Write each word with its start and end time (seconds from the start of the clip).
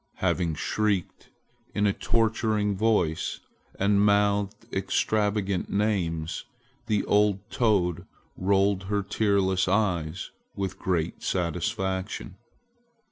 Having 0.15 0.55
shrieked 0.55 1.29
in 1.75 1.85
a 1.85 1.93
torturing 1.93 2.75
voice 2.75 3.39
and 3.77 4.03
mouthed 4.03 4.65
extravagant 4.73 5.69
names, 5.69 6.45
the 6.87 7.05
old 7.05 7.47
toad 7.51 8.07
rolled 8.35 8.85
her 8.85 9.03
tearless 9.03 9.67
eyes 9.67 10.31
with 10.55 10.79
great 10.79 11.21
satisfaction. 11.21 12.37